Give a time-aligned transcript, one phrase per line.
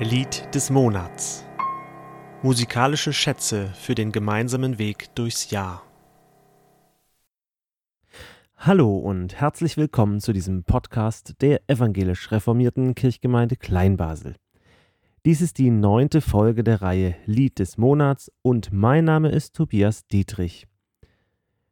[0.00, 1.44] Lied des Monats.
[2.44, 5.82] Musikalische Schätze für den gemeinsamen Weg durchs Jahr.
[8.56, 14.36] Hallo und herzlich willkommen zu diesem Podcast der evangelisch reformierten Kirchgemeinde Kleinbasel.
[15.26, 20.06] Dies ist die neunte Folge der Reihe Lied des Monats und mein Name ist Tobias
[20.06, 20.68] Dietrich.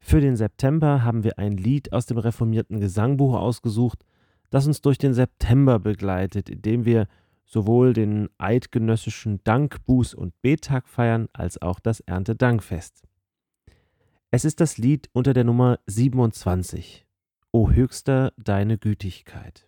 [0.00, 4.04] Für den September haben wir ein Lied aus dem reformierten Gesangbuch ausgesucht,
[4.50, 7.06] das uns durch den September begleitet, indem wir
[7.48, 13.02] sowohl den eidgenössischen Dank-, Buß- und Bettag feiern, als auch das Erntedankfest.
[14.30, 17.06] Es ist das Lied unter der Nummer 27.
[17.50, 19.66] O höchster deine Gütigkeit.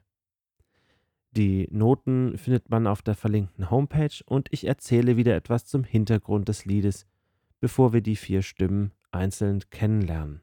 [1.33, 6.49] Die Noten findet man auf der verlinkten Homepage und ich erzähle wieder etwas zum Hintergrund
[6.49, 7.07] des Liedes,
[7.61, 10.43] bevor wir die vier Stimmen einzeln kennenlernen.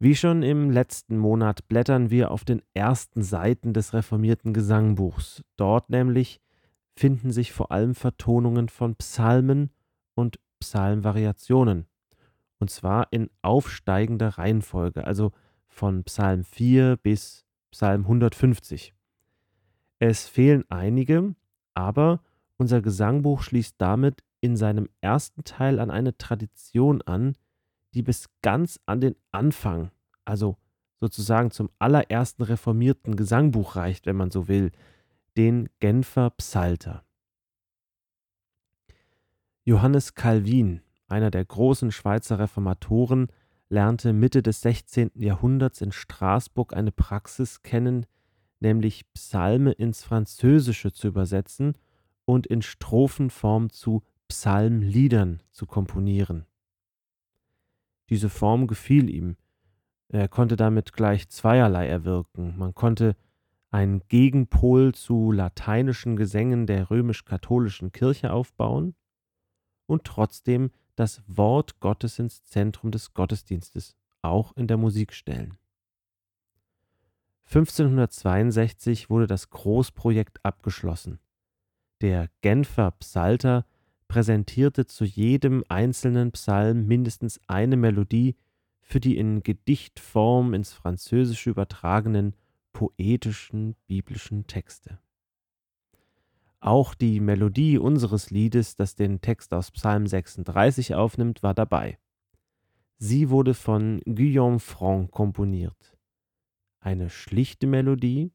[0.00, 5.42] Wie schon im letzten Monat blättern wir auf den ersten Seiten des reformierten Gesangbuchs.
[5.56, 6.40] Dort nämlich
[6.94, 9.70] finden sich vor allem Vertonungen von Psalmen
[10.14, 11.86] und Psalmvariationen.
[12.60, 15.32] Und zwar in aufsteigender Reihenfolge, also
[15.66, 18.94] von Psalm 4 bis Psalm 150.
[19.98, 21.34] Es fehlen einige,
[21.74, 22.22] aber
[22.56, 27.34] unser Gesangbuch schließt damit in seinem ersten Teil an eine Tradition an,
[27.94, 29.90] die bis ganz an den Anfang,
[30.24, 30.56] also
[31.00, 34.70] sozusagen zum allerersten reformierten Gesangbuch reicht, wenn man so will,
[35.36, 37.04] den Genfer Psalter.
[39.64, 43.28] Johannes Calvin, einer der großen Schweizer Reformatoren,
[43.68, 45.10] lernte Mitte des 16.
[45.14, 48.06] Jahrhunderts in Straßburg eine Praxis kennen,
[48.60, 51.76] nämlich Psalme ins Französische zu übersetzen
[52.24, 56.46] und in Strophenform zu Psalmliedern zu komponieren.
[58.10, 59.36] Diese Form gefiel ihm.
[60.08, 62.56] Er konnte damit gleich zweierlei erwirken.
[62.56, 63.16] Man konnte
[63.70, 68.94] einen Gegenpol zu lateinischen Gesängen der römisch-katholischen Kirche aufbauen
[69.86, 75.58] und trotzdem das Wort Gottes ins Zentrum des Gottesdienstes, auch in der Musik stellen.
[77.46, 81.18] 1562 wurde das Großprojekt abgeschlossen.
[82.00, 83.64] Der Genfer Psalter
[84.08, 88.36] präsentierte zu jedem einzelnen Psalm mindestens eine Melodie
[88.80, 92.34] für die in Gedichtform ins Französische übertragenen
[92.72, 94.98] poetischen biblischen Texte.
[96.60, 101.98] Auch die Melodie unseres Liedes, das den Text aus Psalm 36 aufnimmt, war dabei.
[102.96, 105.96] Sie wurde von Guillaume Franc komponiert.
[106.80, 108.32] Eine schlichte Melodie,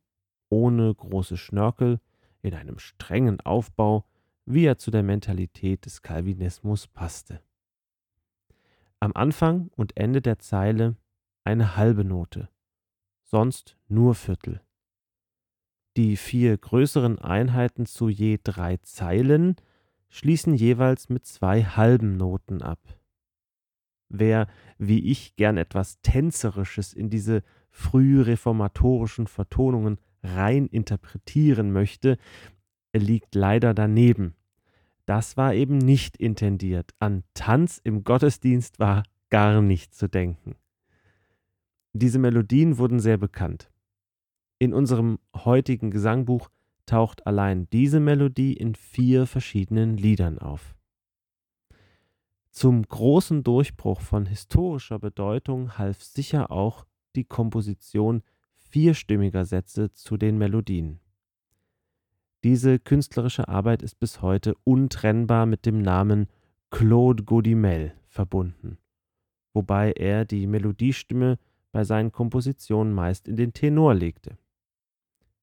[0.49, 1.99] ohne große Schnörkel,
[2.41, 4.05] in einem strengen Aufbau,
[4.45, 7.41] wie er zu der Mentalität des Calvinismus passte.
[8.99, 10.95] Am Anfang und Ende der Zeile
[11.43, 12.49] eine halbe Note,
[13.23, 14.61] sonst nur Viertel.
[15.95, 19.55] Die vier größeren Einheiten zu je drei Zeilen
[20.09, 22.79] schließen jeweils mit zwei halben Noten ab.
[24.09, 32.17] Wer, wie ich, gern etwas Tänzerisches in diese frühreformatorischen Vertonungen rein interpretieren möchte,
[32.99, 34.35] liegt leider daneben.
[35.05, 36.91] Das war eben nicht intendiert.
[36.99, 40.55] An Tanz im Gottesdienst war gar nicht zu denken.
[41.93, 43.71] Diese Melodien wurden sehr bekannt.
[44.59, 46.49] In unserem heutigen Gesangbuch
[46.85, 50.75] taucht allein diese Melodie in vier verschiedenen Liedern auf.
[52.49, 58.21] Zum großen Durchbruch von historischer Bedeutung half sicher auch die Komposition
[58.55, 60.99] vierstimmiger Sätze zu den Melodien.
[62.43, 66.27] Diese künstlerische Arbeit ist bis heute untrennbar mit dem Namen
[66.71, 68.77] Claude Godimel verbunden,
[69.53, 71.39] wobei er die Melodiestimme
[71.71, 74.37] bei seinen Kompositionen meist in den Tenor legte.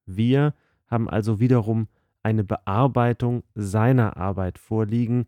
[0.04, 0.54] Wir
[0.86, 1.88] haben also wiederum
[2.22, 5.24] eine Bearbeitung seiner Arbeit vorliegen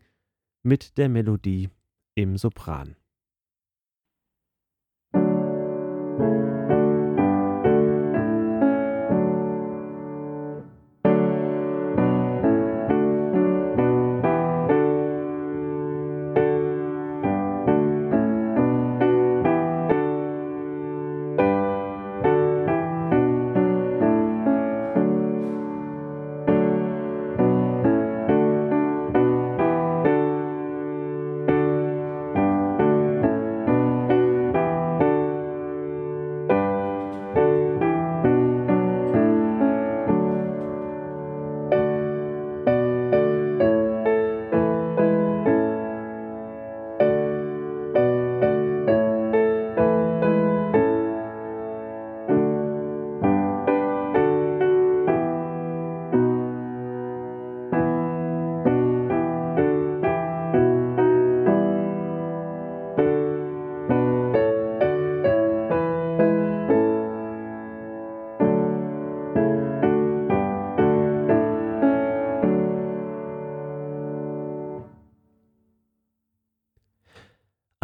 [0.61, 1.69] mit der Melodie
[2.13, 2.95] im Sopran.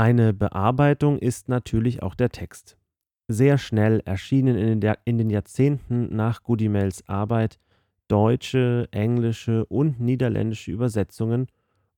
[0.10, 2.80] Eine Bearbeitung ist natürlich auch der Text.
[3.28, 7.60] Sehr schnell erschienen in den, in den Jahrzehnten nach Gudimels Arbeit
[8.08, 11.46] deutsche, englische und niederländische Übersetzungen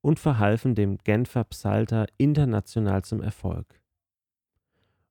[0.01, 3.79] und verhalfen dem Genfer Psalter international zum Erfolg.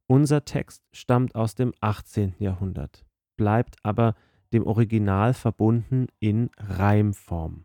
[0.06, 2.34] Unser Text stammt aus dem 18.
[2.38, 3.06] Jahrhundert,
[3.38, 4.14] bleibt aber
[4.52, 7.64] dem Original verbunden in Reimform.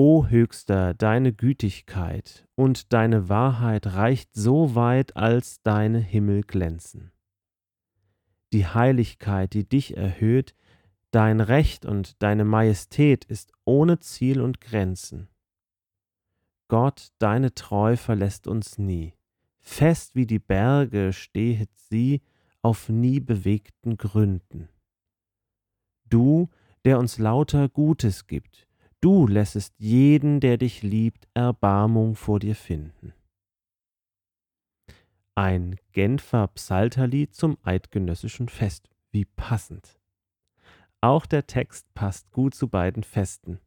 [0.00, 7.10] O Höchster, deine Gütigkeit und deine Wahrheit reicht so weit, als deine Himmel glänzen.
[8.52, 10.54] Die Heiligkeit, die dich erhöht,
[11.10, 15.26] dein Recht und deine Majestät ist ohne Ziel und Grenzen.
[16.68, 19.14] Gott, deine Treu verlässt uns nie.
[19.58, 22.22] Fest wie die Berge stehet sie
[22.62, 24.68] auf nie bewegten Gründen.
[26.04, 26.50] Du,
[26.84, 28.67] der uns lauter Gutes gibt,
[29.00, 33.12] Du lässest jeden, der dich liebt, Erbarmung vor dir finden.
[35.36, 38.90] Ein Genfer Psalterlied zum eidgenössischen Fest.
[39.12, 39.98] Wie passend.
[41.00, 43.60] Auch der Text passt gut zu beiden Festen.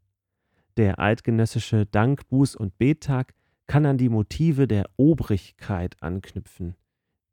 [0.75, 3.33] Der eidgenössische Dank, Buß und Bettag
[3.67, 6.75] kann an die Motive der Obrigkeit anknüpfen,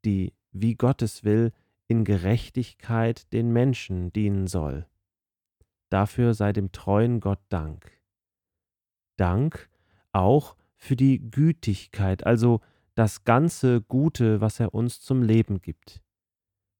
[0.05, 1.51] die, wie Gottes will,
[1.87, 4.85] in Gerechtigkeit den Menschen dienen soll.
[5.89, 7.91] Dafür sei dem treuen Gott Dank.
[9.17, 9.69] Dank
[10.11, 12.61] auch für die Gütigkeit, also
[12.95, 16.01] das ganze Gute, was er uns zum Leben gibt.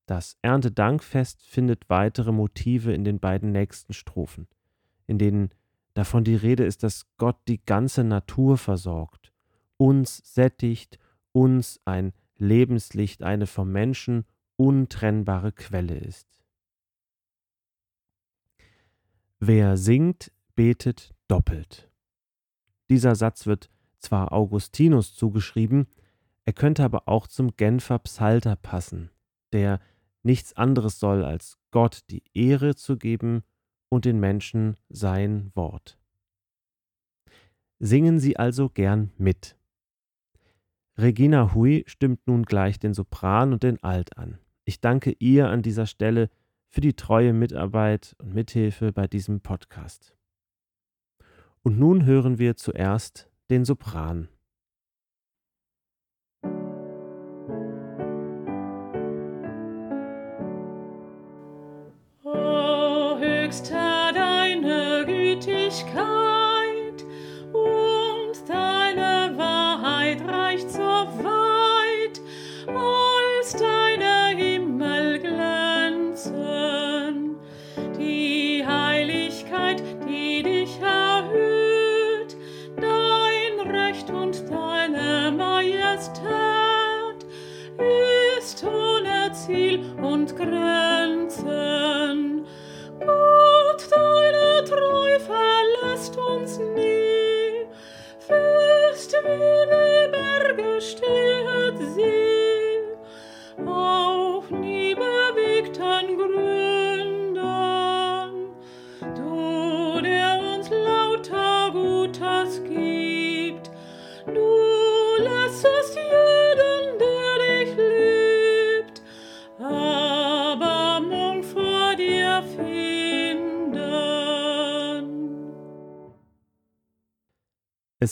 [0.06, 4.48] Das Erntedankfest findet weitere Motive in den beiden nächsten Strophen,
[5.06, 5.50] in denen
[5.94, 9.34] davon die Rede ist, dass Gott die ganze Natur versorgt,
[9.78, 10.98] uns sättigt,
[11.32, 14.26] uns ein Lebenslicht, eine vom Menschen
[14.56, 16.39] untrennbare Quelle ist.
[19.52, 21.90] Wer singt, betet doppelt.
[22.88, 25.88] Dieser Satz wird zwar Augustinus zugeschrieben,
[26.46, 29.10] er könnte aber auch zum Genfer Psalter passen,
[29.52, 29.80] der
[30.22, 33.42] nichts anderes soll, als Gott die Ehre zu geben
[33.90, 35.98] und den Menschen sein Wort.
[37.80, 39.58] Singen Sie also gern mit.
[40.96, 44.38] Regina Hui stimmt nun gleich den Sopran und den Alt an.
[44.66, 46.30] Ich danke ihr an dieser Stelle
[46.70, 50.16] für die treue Mitarbeit und Mithilfe bei diesem Podcast.
[51.62, 54.30] Und nun hören wir zuerst den Sopran.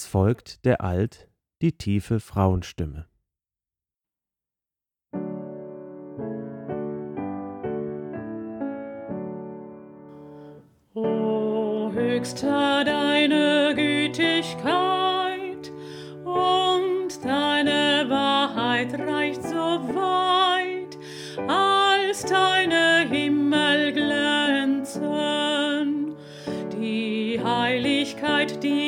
[0.08, 1.28] Folgt der Alt,
[1.62, 3.08] die tiefe Frauenstimme.
[10.94, 15.72] O höchster deine Gütigkeit
[16.24, 20.98] und deine Wahrheit reicht so weit,
[21.48, 24.98] als deine Himmel glänzen.
[26.80, 28.87] Die Heiligkeit, die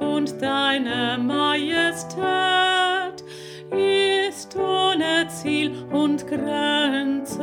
[0.00, 2.20] und deine Majestät
[3.70, 7.40] ist ohne Ziel und Grenzen.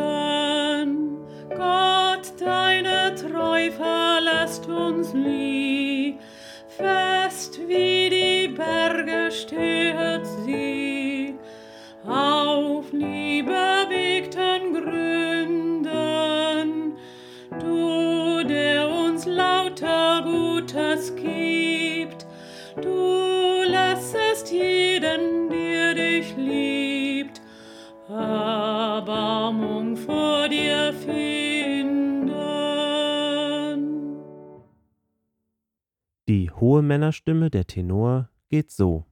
[1.50, 6.20] Gott, deine Treu verlässt uns nie,
[6.68, 11.36] fest wie die Berge stehet sie,
[12.06, 13.44] auf nie
[14.74, 15.88] Gründen.
[17.60, 21.87] Du, der uns lauter Gutes gibt,
[22.82, 27.42] Du lässest jeden, der dich liebt,
[28.08, 32.28] Erbarmung vor dir finden.
[36.28, 39.06] Die hohe Männerstimme, der Tenor, geht so.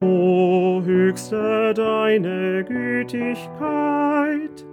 [0.00, 4.69] O höchste deine Gütigkeit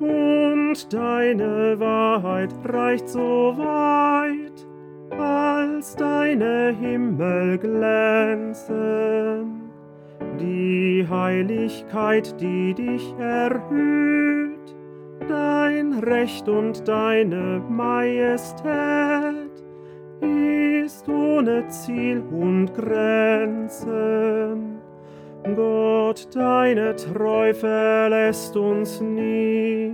[0.00, 4.66] und deine Wahrheit reicht so weit,
[5.18, 8.76] als deine Himmel glänzen.
[10.40, 14.76] Die Heiligkeit, die dich erhöht,
[15.28, 18.66] dein Recht und deine Majestät,
[20.20, 24.36] ist ohne Ziel und Grenzen.
[25.54, 29.92] Gott, deine Treu verlässt uns nie,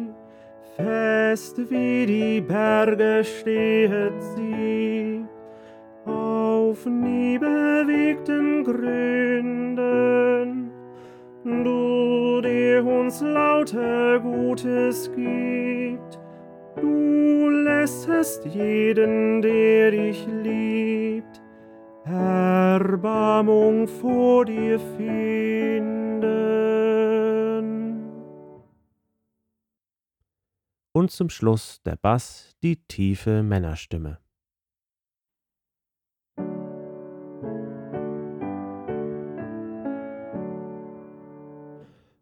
[0.77, 5.25] fest wie die Berge stehet sie,
[6.07, 9.83] auf nie bewegten Gründen.
[11.45, 16.19] Du, der uns lauter Gutes gibt,
[16.77, 21.42] Du lässest jeden, der dich liebt,
[22.05, 26.03] Erbarmung vor dir finden.
[30.93, 34.19] Und zum Schluss der Bass, die tiefe Männerstimme.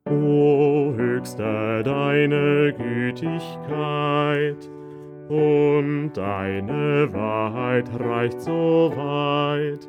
[0.06, 4.70] O höchster deine Gütigkeit
[5.30, 9.88] und deine Wahrheit reicht so weit,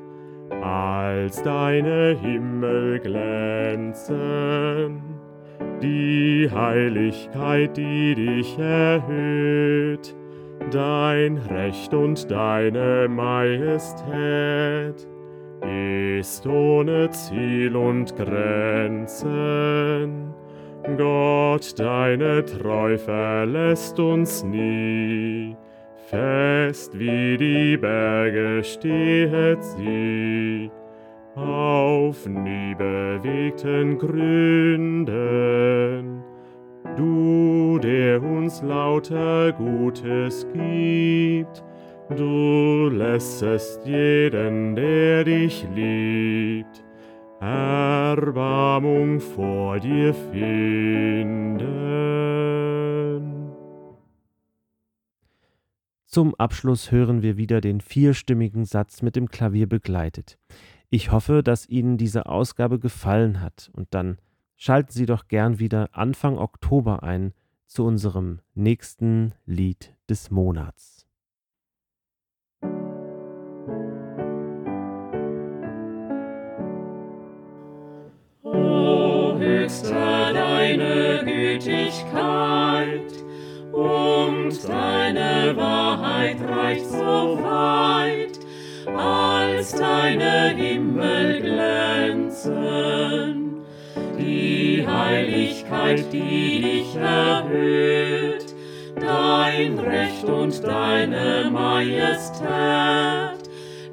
[0.62, 4.12] als deine Himmel glänzen.
[5.82, 10.16] Die Heiligkeit, die dich erhöht,
[10.70, 15.08] dein Recht und deine Majestät,
[16.20, 19.22] ist ohne Ziel und Grenzen.
[20.98, 25.56] Gott, deine Treu verlässt uns nie.
[26.10, 30.72] Fest wie die Berge stehet sie,
[31.36, 35.12] auf nie bewegten Gründen.
[36.98, 41.64] Du, der uns lauter Gutes gibt,
[42.18, 46.84] Du lässest jeden, der dich liebt,
[47.42, 51.58] Erbarmung vor dir finden.
[56.06, 60.38] Zum Abschluss hören wir wieder den vierstimmigen Satz mit dem Klavier begleitet.
[60.92, 64.20] Ich hoffe, dass Ihnen diese Ausgabe gefallen hat und dann
[64.56, 67.34] schalten Sie doch gern wieder Anfang Oktober ein
[67.66, 71.08] zu unserem nächsten Lied des Monats.
[79.72, 79.94] Höchste
[80.34, 83.14] deine Gütigkeit
[83.72, 88.38] und deine Wahrheit reicht so weit,
[88.98, 92.52] als deine Himmel glänzen.
[94.20, 98.54] Die Heiligkeit, die dich erhöht,
[99.00, 102.50] dein Recht und deine Majestät,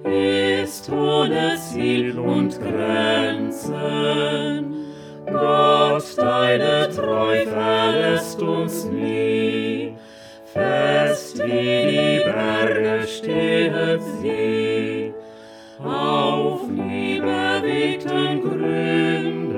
[0.05, 4.19] ist ohne Ziel und Grenzen.
[5.31, 5.68] Gott,
[8.19, 9.95] verlässt uns nie.
[10.53, 15.13] Fest wie die Berge stehet sie,
[15.85, 19.55] auf nie bewegten Gründen.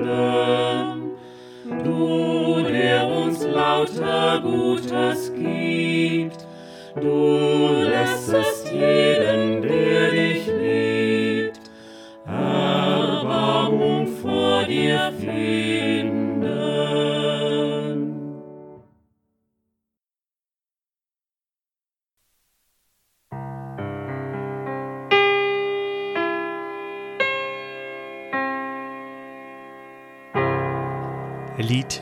[1.83, 6.45] Du, der uns lauter Gutes gibt,
[6.99, 9.50] du lässest jeden,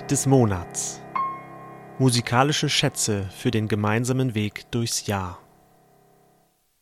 [0.10, 1.02] des Monats.
[2.00, 5.38] Musikalische Schätze für den gemeinsamen Weg durchs Jahr.